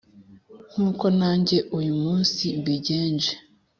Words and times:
nk’uko 0.71 1.05
nanjye 1.19 1.57
uyu 1.77 1.93
munsi 2.03 2.43
mbigenje. 2.59 3.31